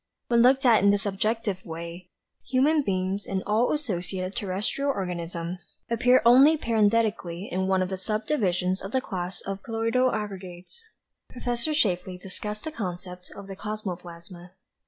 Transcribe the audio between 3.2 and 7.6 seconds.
and all associated terrestrial organisms, appear only parenthetically